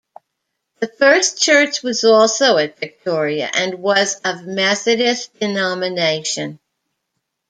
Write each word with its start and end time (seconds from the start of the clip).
The 0.79 0.87
first 0.87 1.39
church 1.43 1.83
was 1.83 2.03
also 2.03 2.57
at 2.57 2.79
Victoria, 2.79 3.51
and 3.53 3.75
was 3.75 4.15
of 4.25 4.47
Methodist 4.47 5.39
denomination. 5.39 6.57